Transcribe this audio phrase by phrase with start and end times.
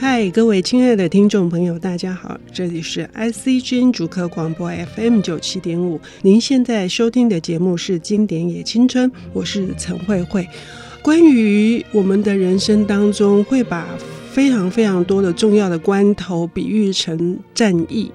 [0.00, 10.48] 嗨，各位亲爱的听众朋友，大家好，这里是 ICGN 主客广播 FM 九七点五，您现在收听的节目是《经典也青春》，我是陈慧慧。
[11.02, 13.86] 关于我们的人生当中，会把
[14.32, 18.10] 非常非常多的重要的关头比喻成战役，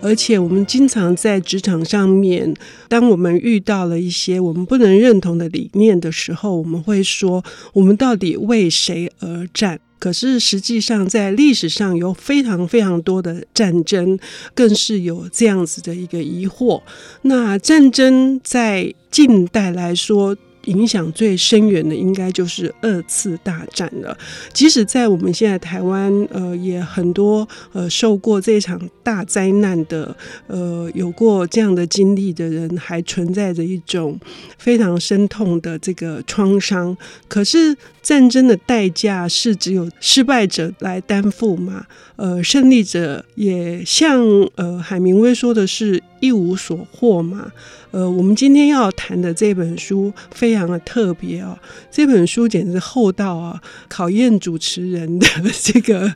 [0.00, 2.54] 而且我们经常在职场上面，
[2.88, 7.44] 当我们遇到了一些我们不能认同的理念的时候，我们会说：
[7.74, 9.78] 我们到底为谁而战？
[9.98, 14.18] 可是实际上，在历史上有非常非常多的战争，
[14.54, 16.82] 更是有这样子的一个疑惑。
[17.22, 20.36] 那战争在近代来说，
[20.66, 24.16] 影响最深远的应该就是二次大战了。
[24.52, 30.16] 即使在我们现在台湾，呃，也很多呃受过这场大灾难的，
[30.46, 34.18] 呃，有过这样的经历的人，还存在着一种
[34.58, 36.96] 非常深痛的这个创伤。
[37.26, 41.86] 可是战争的代价是只有失败者来担负吗？
[42.16, 44.20] 呃，胜利者也像
[44.56, 47.52] 呃海明威说的是一无所获嘛？
[47.92, 51.56] 呃，我们今天要谈的这本书非常的特别哦，
[51.90, 55.26] 这本书简直厚到啊，考验主持人的
[55.62, 56.12] 这个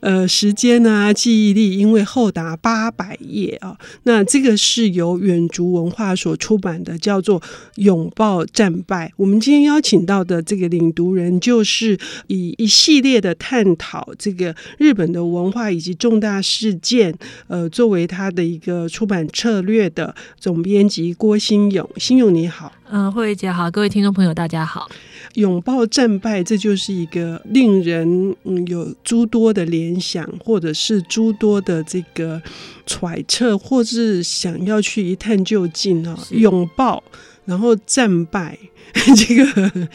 [0.00, 3.76] 呃时间啊、记忆力，因为厚达八百页啊。
[4.04, 7.40] 那这个是由远足文化所出版的，叫做
[7.76, 9.06] 《拥抱战败》。
[9.16, 21.14] 我们今天邀请到的这个领读人，就是以一系列的探讨这个日本的文化以及重大事件，呃，作为他的一个出版策略的总编辑。
[21.14, 21.88] 郭新勇。
[21.98, 24.90] 新勇你好，嗯，慧慧姐好，各位听众朋友大家好。
[25.34, 32.42] 拥抱战败，这就是一个令人嗯有诸多的联想，或者是诸多的这个
[32.86, 36.18] 揣测，或是想要去一探究竟啊。
[36.30, 37.04] 拥抱，
[37.44, 38.58] 然后战败，
[39.14, 39.88] 这个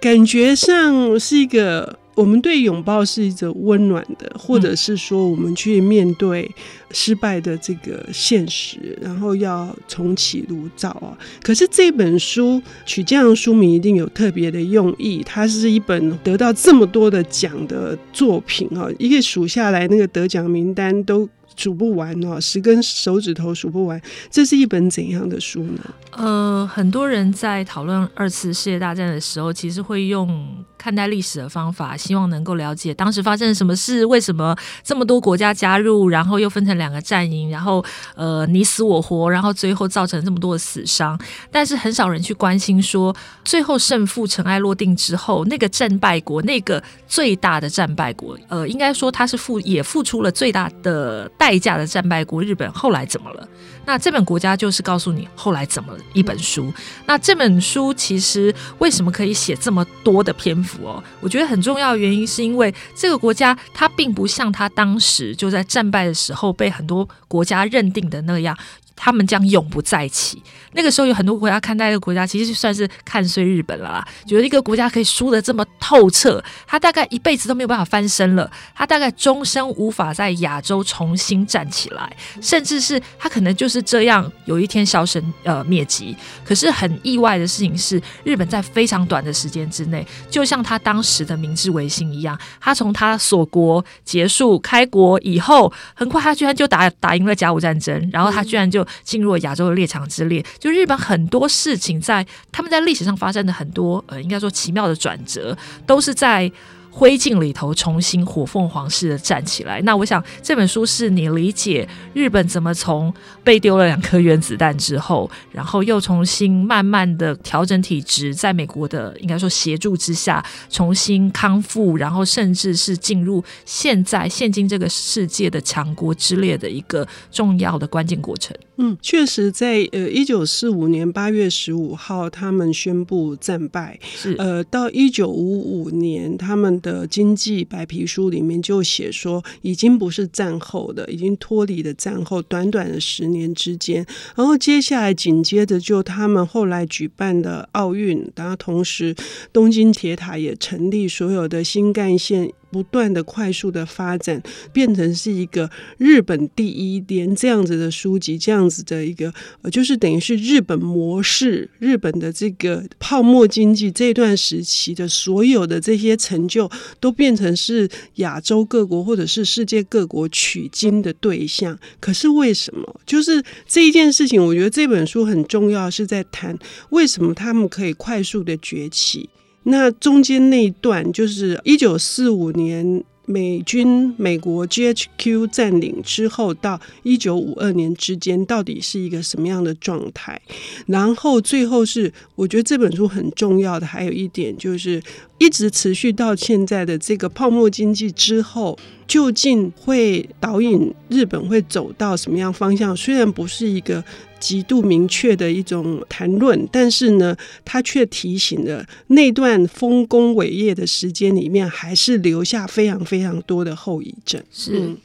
[0.00, 1.98] 感觉上是一个。
[2.18, 6.50] 我们对拥抱是一种温暖的，或者是说我们去面对
[6.90, 11.16] 失败的这个现实，然后要重启炉灶啊。
[11.44, 21.28] 可是这本书取这样的书名一定有特别的用意，它是一本得到这么多的奖的作品啊，一个数下来那个得奖名单都。
[21.56, 24.00] 数不完哦，十根手指头数不完。
[24.30, 25.80] 这是一本怎样的书呢？
[26.12, 30.46] 呃，很多人在讨论二次世界大战的时候，其实会用
[30.78, 37.84] 看待历史的方法，希望能够了解当时发生了什么事，为什么这么多国家加入，然后又分成两个战营，然后
[38.14, 41.20] 呃你死我活，然后最后造成这么多的死伤。
[41.50, 51.58] 但是很少人去关心说，最后胜负尘埃落定之后，那个战败国，那个最大的战败国，呃，应该说他是付也付出了最大的代。
[51.58, 53.48] 价的战败国日本后来怎么了？
[53.84, 56.72] 那这本国家就是告诉你后来怎么了一本书。
[57.04, 61.02] 那这本书其实为什么可以写这么多的篇幅哦？
[61.20, 68.56] 我觉得很重要的原因是因为这个国家它并不像它当时就在战败的时候被很多国家认定的那样。
[68.98, 70.42] 他们将永不再起。
[70.72, 74.06] 那个时候有很多国家看待一个国家，其实就算是看衰日本了啦。
[74.26, 86.14] 觉得一个国家可以输得这么透彻，他大概一辈子都没有办法翻身了，他大概终生无法在亚洲重新站起来，甚至是他可能就是这样有一天销声呃灭迹。
[86.44, 98.86] 可是很意外的事情是，日本在非常短的时间之内，就像他当时的明治维新一样，他从他锁国结束开国以后，很快他居然就打打赢了甲午战争，然后他居然就。
[99.02, 105.56] 进入了亚洲的猎场之列，就日本很多事情在他们在历史上发生的很多呃，应该说奇妙的转折，
[105.86, 106.50] 都是在。
[106.90, 109.80] 灰烬里头重新火凤凰式的站起来。
[109.82, 113.12] 那我想这本书是你理解日本怎么从
[113.44, 128.56] 被丢了两颗原子弹之后，然后又重新慢慢的调整体质，在美国的应该说协助之下重新康复，然后甚至是进入现在现今这个世界的强国之列的一个重要的关键过程。
[128.80, 137.06] 嗯，确实在呃一九四五年八月十五号他们宣布战败，是呃到一九五五年他们的。
[137.06, 149.14] 经济白皮书里面就写说，已经不是战后的，已经脱离了战后，短短的十年之间，然后接下来紧接着就他们后来举办的奥运，然后同时
[149.52, 152.52] 东京铁塔也成立，所有的新干线。
[152.70, 154.42] 不断的快速的发展，
[154.72, 159.32] 变成是一个日本第一，连这样子的书籍，这样子的一个，
[159.62, 166.70] 呃，就是等于是日本模式，日本的这个泡沫经济这段时期的所有的这些成就，
[167.00, 171.78] 都变成是亚洲各国或者是世界各国取经的对象。
[172.00, 173.00] 可是为什么？
[173.06, 176.58] 就是这一件事情，我觉得这本书很重要，是在谈
[176.90, 179.30] 为什么他们可以快速的崛起。
[179.70, 190.40] 那中间那一段就是一九四五年美军美国 GHQ 占领之后到一九五二年之间，到底是一个什么样的状态？
[190.86, 195.02] 然后最后是，我觉得这本书很重要的，还有一点就是，
[195.36, 202.96] 一直持续到现在的这个泡沫经济之后，究竟会导引日本会走到什么样方向？
[202.96, 204.04] 虽然不是一个。
[204.40, 214.40] 极度明确的一种谈论，但是呢，他却提醒了那段丰功伟业的时间里面，还是留下非常非常多的后遗症。
[214.52, 214.78] 是。
[214.78, 214.96] 嗯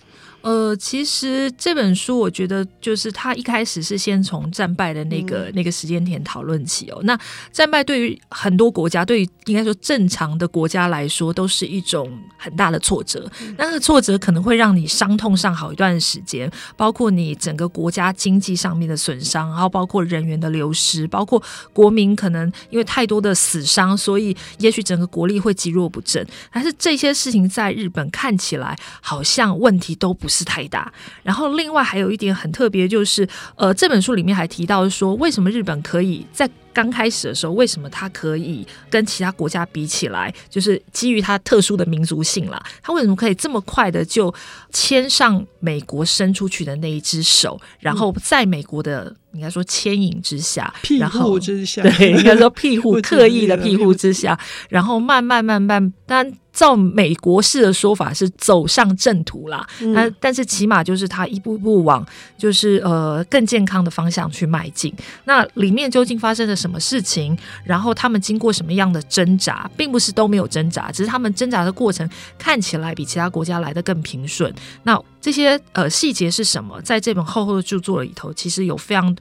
[0.44, 7.00] 呃，其实这本书我觉得就是他一开始是先从战败的那个、嗯、那个时间点讨论起哦。
[7.04, 7.18] 那
[7.52, 13.26] 战败对于很多国家，对于应该说正常的国家来说，都是一种很大的挫折。
[13.42, 21.42] 嗯、那个挫折可能会让你伤痛上好一段时间，包括你整个国家经济上面的损伤，然后包括人员的流失，包括
[21.72, 26.26] 国民可能因为太多的死伤，所以也许整个国力会积弱不振。
[26.52, 30.44] 但是这些事情在日本看起来好像问题都不是。
[30.54, 30.92] 太大，
[31.24, 44.32] 然后另外还有一点很特别，就是呃，这本书里面还提到说，为什么日本可以在刚开始的时候，为什么它可以跟其他国家比起来，就是基于它特殊的民族性啦，它为什么可以这么快的就
[44.72, 49.16] 牵上美国伸出去的那一只手，然后在美国的。
[49.34, 54.40] 应该说牵引之下，庇护之下， 对，应该说庇护， 刻意的庇护之下，
[54.70, 59.68] 然后慢慢慢慢，当然照美国式的说法是走上正途啦。
[59.80, 62.06] 那、嗯、但是起码就是他一步步往
[62.38, 64.94] 就是呃更健康的方向去迈进。
[65.26, 67.36] 那里面究竟发生了什么事情？
[67.66, 72.08] 然后他们经过什么样的挣扎，并不是都没有挣扎，只是他们挣扎的过程
[72.38, 74.54] 看起来比其他国家来的更平顺。
[74.84, 76.80] 那这些呃细节是什么？
[76.84, 79.16] 在这本厚厚的著作里头，其实有非常。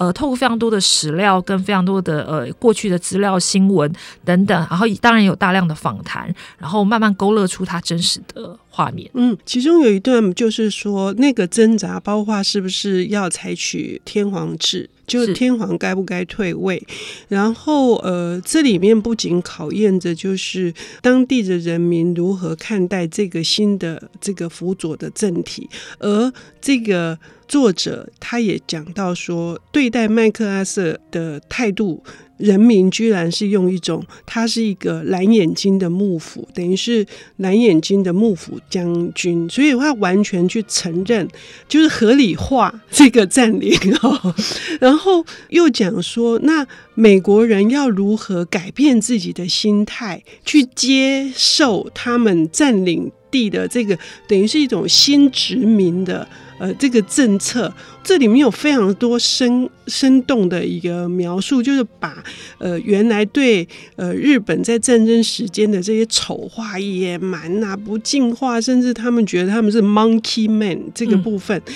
[0.00, 3.92] 呃，透过非常多的史料跟非常多的呃过去的资料、新闻
[4.24, 9.10] 等等，然后当然有大量的访谈，然后慢慢勾勒出他真实的画面。
[9.12, 16.82] 嗯，其中有一段就是说，那个挣扎包括是不是要采取天皇制，就是天皇该不该退位，
[17.28, 25.68] 然后呃，这里面不仅考验着就是当地的人民如何看待这个新的这个辅佐的政体，
[25.98, 27.18] 而这个。
[27.50, 32.02] 作者他也讲到说，对待麦克阿瑟的态度，
[32.36, 37.04] 人民居然是用一种他是一个蓝眼睛的幕府，等于是
[37.36, 41.28] 蓝眼睛的幕府将军，所以他完全去承认，
[41.68, 44.34] 就是合理化这个占领哦。
[44.80, 56.26] 然后又讲说，那美国人要如何改变自己的心态，去接受他们占领地的这个，等于是一种新殖民的。
[56.60, 57.72] 呃，这个政策
[58.04, 62.22] 这里面有非常多生生动的一个描述，就是把
[62.58, 63.66] 呃原来对
[63.96, 71.60] 呃日本在战争时间的这些丑化、野蛮啊、不进化，甚至他们觉得他们是 monkey man 这个部分。
[71.66, 71.72] 嗯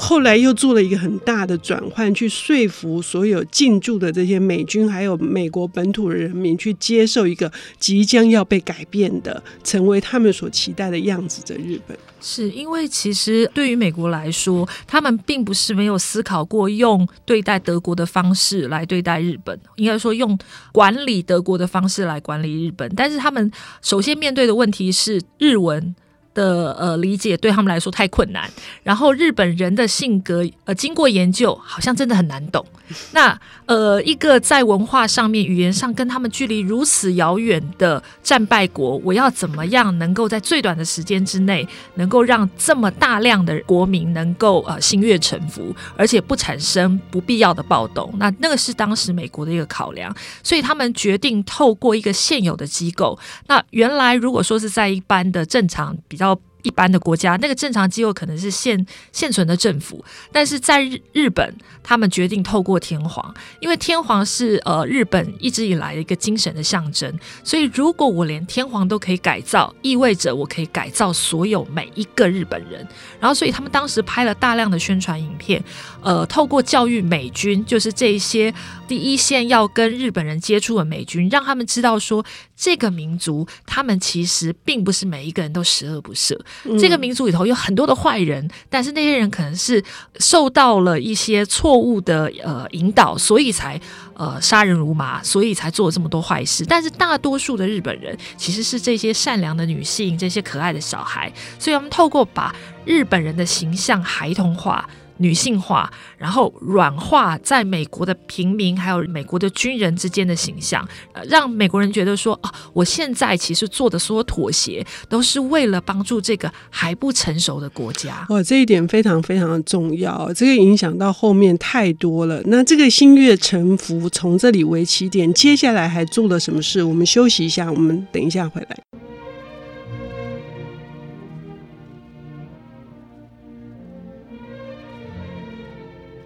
[0.00, 11.96] 后来又做了一个很大的转换，去说服所有进驻的这些美军，还有美国本土的人民，去接受一个即将要被改变的，成为他们所期待的样子的日本。
[12.18, 20.36] 是因为其实对于美国来说，他们并不是没有思考过用对待德国的方式来对待日本，应该说用
[20.72, 23.52] 管理德国的方式来管理日本，但是他们
[23.82, 25.94] 首先面对的问题是日文。
[26.34, 28.50] 的呃理解对他们来说太困难，
[28.82, 32.64] 然后日本人的性格呃经过研究好像真的很难懂。
[33.12, 48.12] 那呃一个在文化上面语言上跟他们距离如此遥远的战败国，我要怎么样能够在最短的时间之内，能够让这么大量的国民能够呃心悦诚服，而且不产生不必要的暴动？
[48.18, 53.16] 那那个是当时美国的一个考量，所以他们决定透过一个现有的机构。
[53.46, 56.29] 那原来如果说是在一般的正常比较
[56.62, 67.12] 一般的国家，那个正常机构可能是现现存的政府，但是在日日本，他们决定透过天皇，因为天皇是呃日本一直以来的一个精神的象征，
[67.44, 72.86] 所以如果我连天皇都可以改造，意味着我可以改造所有每一个日本人。
[73.18, 75.62] 然后，所以他们当时拍了大量的宣传影片，
[76.02, 78.52] 呃，透过教育美军，就是这一些
[78.88, 82.24] 第一线要跟日本人接触的美军，让他们知道说，
[82.56, 86.38] 这个民族他们其实并不是每一个人都十恶不赦。
[86.78, 89.82] 这个民族里头有很多的坏人，但是那些人可能是
[90.18, 93.80] 受到了一些错误的呃引导，所以才
[94.14, 96.64] 呃杀人如麻，所以才做了这么多坏事。
[96.66, 102.54] 但是大多数的日本人其实是这些善良的女性，这些可爱的小孩，所以他们透过把
[102.84, 104.88] 日本人的形象孩童化。
[105.20, 118.26] 女性化，然后软化在美国的平民还有美国的军人之间的形象，呃，让美国人觉得说啊，我现在其实做的所有妥协都是为了帮助这个还不成熟的国家。
[118.30, 122.40] 哇，这一点非常非常的重要，这个影响到后面太多了。
[122.46, 126.82] 那这个心悦诚服从这里为起点，接下来还做了什么事？
[126.82, 129.09] 我们休息一下，我们等一下回来。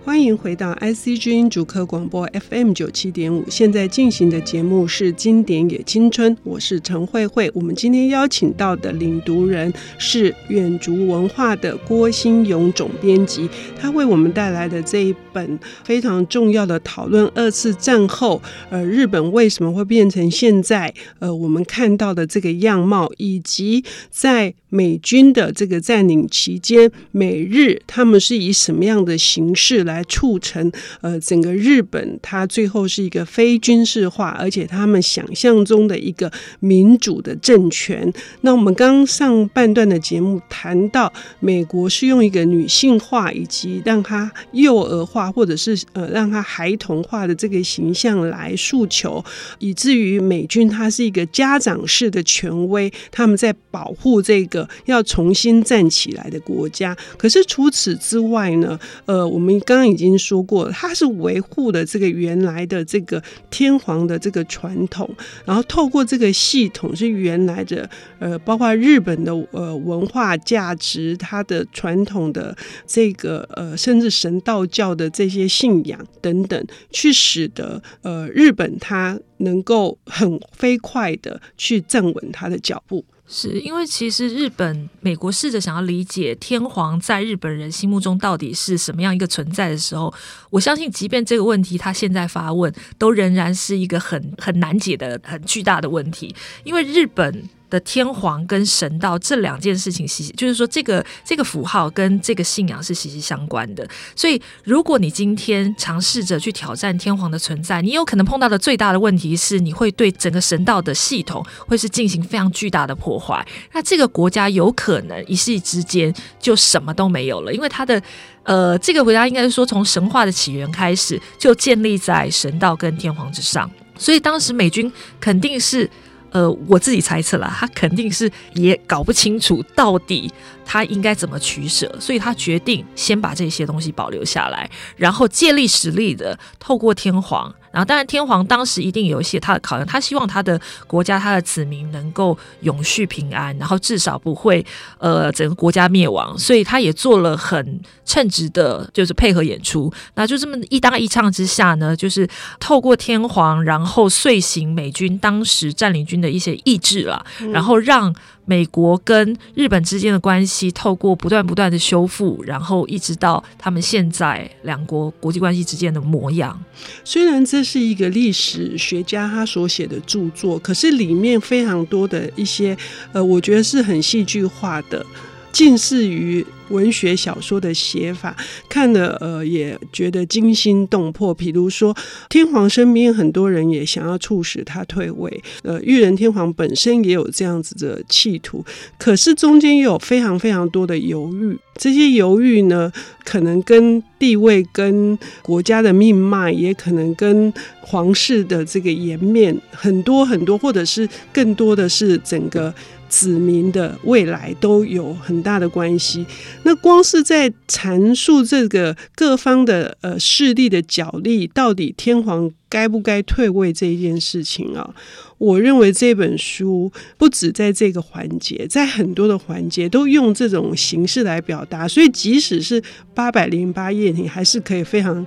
[0.04, 7.50] 欢迎回到 IC 之音主客广播 FM 九七点五，现在进行的节目是《经典也青春》，我是陈慧慧。
[7.54, 13.48] 我们今天邀请到的领读人是远足文化的郭心咏总编辑，
[13.80, 30.02] 他为我们带来的这一本非常重要的讨论二次战后，呃，日本为什么会变成现在呃我们看到的这个样貌，以及在美军的这个占领期间，美日他们是以什么样的形式来。
[30.14, 38.12] 促成呃整个日本，它最后是一个非军事化，而且他们想象中的一个民主的政权。
[38.42, 49.24] 那我们刚上半段的节目谈到，美国是用一个女性化以及让她幼儿化，或者是呃让她孩童化的这个形象来诉求，
[49.58, 56.96] 以至于美军它是一个家长式的权威，他们在保护这个要重新站起来的国家。
[57.16, 65.08] 可是除此之外呢，呃，我们刚刚已经说过它，是维护的这个原来的这个天皇的这个传统，
[65.44, 72.56] 然后透过这个系统是原来的呃，包括日本的呃文化价值，它的传统的
[72.86, 83.04] 这个呃，甚至神道教的这些信仰等等，去使得呃日本它能够很飞快的去站稳它的脚步。
[83.26, 90.12] 是因为其实日本、美国试着想要理解天皇在日本人心目中到底是什么样一个存在的时候，
[90.50, 97.48] 我相信，即便这个问题他现在发问，都仍然是一个很很难解的、很巨大的问题，因为日本。
[97.74, 103.84] 的天皇跟神道这两件事情，息息就是说，这个这个符号跟这个信仰是息息相关的。
[104.14, 113.44] 所以，如果你今天尝试着去挑战天皇的存在，你有可能碰到的最大的问题是，你会对整个神道的系统会是进行非常巨大的破坏。
[113.72, 118.00] 那这个国家有可能一夕之间就什么都没有了，因为它的
[118.44, 125.90] 呃，这个国家应该是说从神话的起源开始就建立在神道跟天皇之上，所以当时美军肯定是。
[126.34, 130.28] 呃，我自己猜测了，他肯定是也搞不清楚到底
[130.64, 137.54] 他应该怎么取舍，所以他决定先把这些东西保留下来，然后借力使力的透过天皇。
[137.74, 144.64] 然后，当然，天皇当时一定有一些他的考量，他希望他的国家、他的子民能够永续平安，然后至少不会
[144.98, 149.92] 呃整个国家灭亡，所以他也做了很称职的，就是配合演出。
[150.14, 152.28] 那就这么一搭一唱之下呢，就是
[152.60, 158.14] 透过天皇，然后遂行美军当时占领军的一些意志了，然后让。
[158.44, 166.58] 美国跟日本之间的关系，透过不断不断的修复，然后一直到他们现在两国国际关系之间的模样。
[167.04, 172.76] 虽然这是一个历史学家他所写的著作，可是里面非常多的一些，
[173.12, 175.04] 呃，我觉得是很戏剧化的。
[175.52, 178.36] 近似于文学小说的写法，
[178.68, 181.34] 看了呃也觉得惊心动魄。
[181.34, 181.94] 比如说，
[182.28, 188.64] 天皇身边很多人也想要促使他退位，呃，裕仁天皇本身也有这样子的企图，
[188.98, 191.58] 可是中间有非常非常多的犹豫。
[191.76, 192.92] 这些犹豫呢，
[193.24, 202.72] 可能跟地位、跟国家的命脉，也可能跟皇室的这个颜面，很多很多，或者是更多的是整个。
[203.14, 206.26] 子民的未来都有很大的关系。
[206.64, 214.92] 那光是在阐述这个各方的呃势力的角力，到底天皇该不该退位这一件事情啊，
[215.38, 221.86] 我认为这本书不止在这个环节，在很多的环节都用这种形式来表达。
[221.86, 222.82] 所以即使是
[223.14, 225.24] 八百零八页，你还是可以非常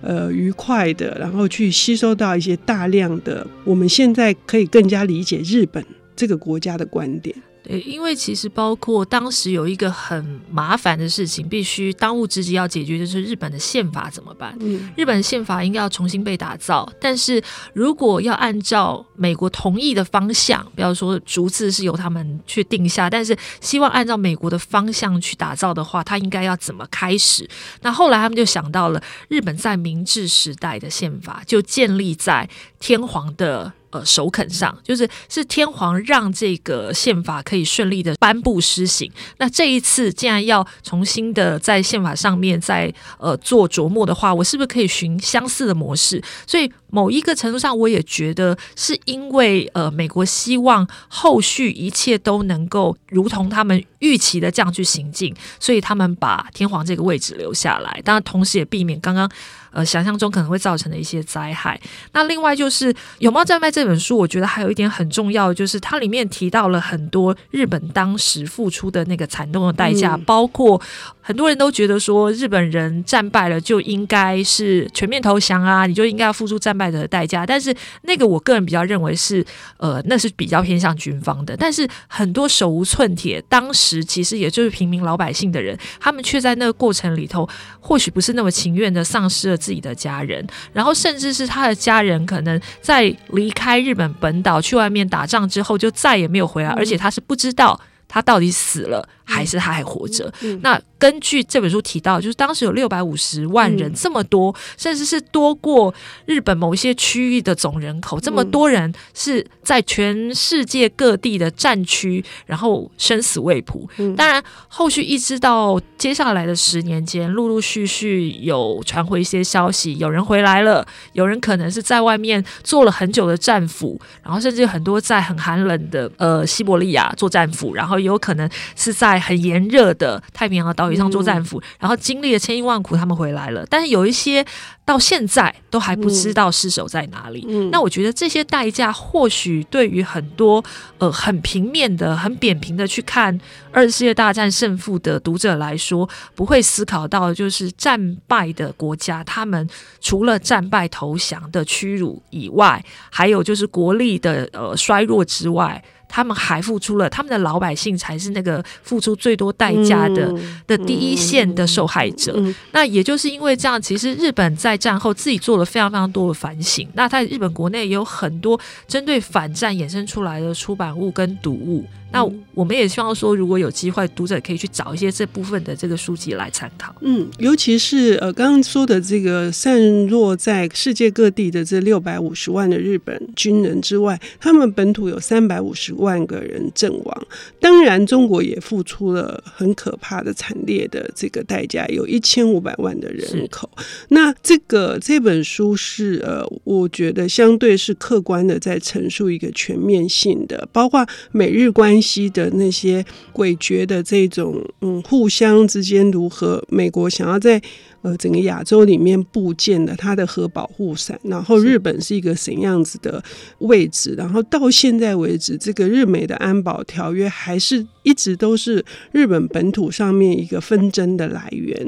[0.00, 5.84] 呃愉快的，然后去吸收到一些大量的我们现在可以更加理解日本。
[6.18, 7.32] 这个国家的观点。
[7.62, 14.56] 对，因为其实包括当时有一个很麻烦的事情，必须当务之急要解决，就是日本的宪法怎么办？
[14.60, 17.42] 嗯，日本的宪法应该要重新被打造，但是
[17.74, 27.48] 如果要按照美国同意的方向，比方说逐字是由他们去定下，但是希望按照美国的方向去打造的话，他应该要怎么开始？
[27.82, 32.48] 那后来他们就想到了日本在明治时代的宪法，就建立在
[32.78, 33.72] 天皇的。
[33.90, 39.10] 呃首肯上，就是是天皇让这个宪法可以顺利的颁布施行。
[39.38, 46.22] 那这一次既然要重新的在宪法上面再呃做琢磨的话，我是不是可以循相似的模式？
[46.46, 58.00] 所以某一个程度上，我也觉得是因为呃美国希望后续一切都能够如同他们预期的这样去行进，所以他们把天皇这个位置留下来。
[58.04, 59.30] 当然，同时也避免刚刚。
[59.70, 61.80] 呃，想象中可能会造成的一些灾害。
[62.12, 70.80] 那另外就是《永茂战败》这本书，我觉得还有一点很重要，就是它里面提到了很多日本当时付出的那个惨痛的代价，嗯、包括
[71.28, 77.44] 很多人都觉得说日本人战败了就应该是全面投降啊，你就应该要付出战败者的代价。
[77.44, 79.44] 但是那个我个人比较认为是，
[79.76, 81.54] 呃，那是比较偏向军方的。
[81.54, 87.46] 但是很多手无寸铁，当时其实也就是平民老百姓的人，他们却在那个过程里头，
[87.78, 89.58] 或许不是那么情愿的丧失了。
[89.58, 100.32] 自己的家人，然后甚至是他的家人，可能在离开日本本岛去外面打仗之后，就再也没有回来，而且他是不知道他到底死了还是他还活着。
[100.62, 100.80] 那。
[101.00, 105.94] 根据这本书提到，就是当时有六百五十万人，这么多，嗯，甚至是多过
[106.26, 113.88] 日本某一些区域的总人口，这么多人是在全世界各地的战区，然后生死未卜。
[114.16, 130.88] 当然，后续一直到接下来的十年间，陆陆续续有传回一些消息，有人回来了，有人可能是在外面做了很久的战俘，然后甚至很多在很寒冷的呃西伯利亚做战俘，然后有可能是在很炎热的太平洋的岛。
[130.98, 133.64] 上做战俘，然后经历了千辛万苦，他们回来了。
[133.70, 134.44] 但是有一些
[134.84, 137.46] 到现在都还不知道尸首在哪里。
[137.48, 137.70] 嗯。
[137.70, 140.64] 那我觉得这些代价，或许对于很多
[140.96, 143.38] 呃很平面的、很扁平的去看
[143.70, 149.68] 二次世界大战胜负的读者来说，不会思考到，就是战败的国家，他们
[150.00, 155.80] 除了战败投降的屈辱以外，还有就是国力的呃衰弱之外。
[156.08, 162.54] 他们还付出了，他们的老百姓才是那个付出最多代价的、嗯、的第一线的受害者、嗯嗯。
[162.72, 166.88] 那也就是因为这样，其实日本在战后自己做了非常非常多的反省。
[166.94, 171.84] 那在日本国内也有很多针对反战衍生出来的出版物跟读物。
[172.10, 176.94] 那我们也希望说，如果有机会，读者可以去找一些这部分的这个书籍来参考。
[177.02, 187.26] 嗯，尤其是呃，刚刚说的这个散落在世界各地的这六百五十万的日本军人之外，他们本土有三百五十万个人阵亡。
[187.60, 193.70] 当然，中国也付出了很可怕的、惨烈的这个代价，有一千五百万的人口。
[194.08, 206.64] 那这个这本书是呃，我觉得相对是客观的，在陈述一个全面性的，包括美日关西的那些诡谲的这种，嗯，互相之间如何？
[206.68, 207.60] 美国想要在。
[208.08, 213.22] 呃，整个亚洲里面部件的它的核保护伞，然后日本是一个怎样子的
[213.58, 214.14] 位置？
[214.16, 221.86] 然后到现在为止，这个日美的安保条约还是一直都是日本本土上面一个纷争的来源。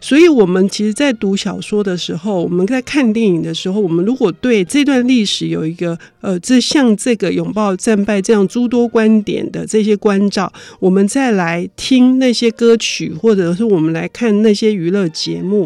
[0.00, 15.57] 所以，我们其实，在读小说的时候，我们在看电影的时候，我们如果对这段历史有一个呃，这像这个拥抱战败这样诸多观点的这些关照，我们再来听那些歌曲，或者是我们来看那些娱乐节目。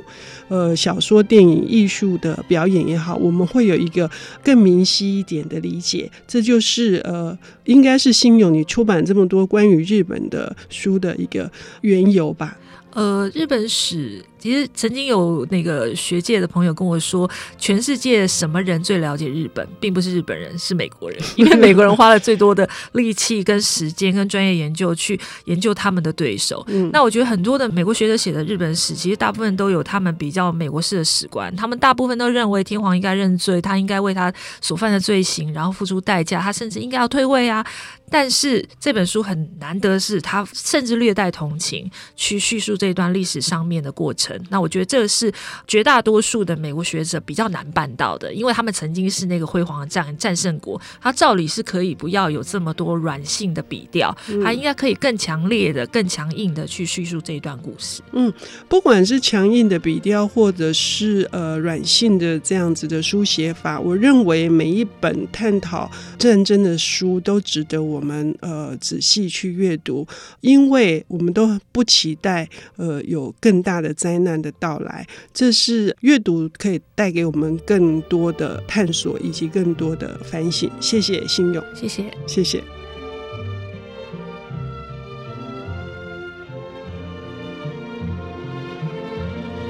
[0.49, 4.09] 呃，小说、电影、艺术的表演也好，我们会有一个
[4.45, 6.09] 更明晰一点的理解。
[6.29, 11.51] 这就是呃，应该是新勇你出版这么多关于日本的书的一个
[11.81, 12.57] 缘由吧。
[12.93, 26.65] 呃，日本史其实曾经有那个学界的朋友跟我说，全世界什么人最了解日本，并不是日本人，是美国人，因为 美国人花了最多的力气、跟时间、跟专业研究去研究他们的对手。
[26.67, 37.65] 嗯，那我觉得很多的美国学者写的日本史，其实大部分都有他们比较美国式的史观，他们大部分都认为天皇应该认罪，他应该为他所犯的罪行然后付出代价，他甚至应该要退位啊。
[38.11, 44.32] 但是这本书很难得，是他甚至略带同情去叙述这段历史上面的过程。
[44.51, 45.33] 那我觉得这是
[45.67, 54.15] 绝大多数的美国学者比较难办到的，因为他们曾经是那个辉煌的战战胜国，他照理是可以不要有这么多软性的笔调，
[54.45, 58.03] 他应该可以更强烈的、更强硬的去叙述这一段故事。
[58.13, 58.31] 嗯，
[58.69, 68.03] 不管是强硬的笔调，或者是呃软性的这样子的书写法，我认为每一本探讨战争的书都值得我。
[68.03, 70.05] 我们呃仔细去阅读，
[70.41, 75.07] 因为我们都不期待呃有更大的灾难的到来。
[75.33, 80.71] 这是阅读可以带给我们更多的探索以及更多的反省。
[80.81, 82.63] 谢谢新勇，谢谢，谢谢。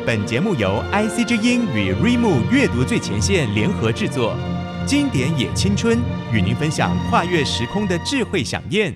[0.04, 4.36] 本节目由 IC 之音与 Readmoo 阅读最前线联合制作。
[4.84, 5.96] 经典也青春，
[6.32, 8.92] 与您分享跨越时空的智慧饗宴。